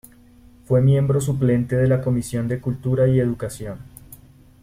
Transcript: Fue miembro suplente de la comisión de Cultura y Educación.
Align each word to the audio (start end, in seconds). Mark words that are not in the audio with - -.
Fue 0.65 0.81
miembro 0.81 1.21
suplente 1.21 1.75
de 1.75 1.87
la 1.87 2.01
comisión 2.01 2.47
de 2.47 2.59
Cultura 2.59 3.07
y 3.07 3.19
Educación. 3.19 3.77